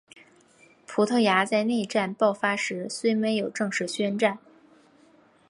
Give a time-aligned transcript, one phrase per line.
[0.87, 4.39] 葡萄牙在内战爆发时虽没有正式宣战。